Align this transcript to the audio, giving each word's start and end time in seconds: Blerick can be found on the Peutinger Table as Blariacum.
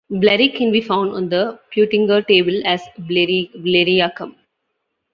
Blerick 0.11 0.55
can 0.55 0.71
be 0.71 0.81
found 0.81 1.11
on 1.11 1.29
the 1.29 1.59
Peutinger 1.71 2.25
Table 2.27 2.59
as 2.65 2.81
Blariacum. 3.01 4.33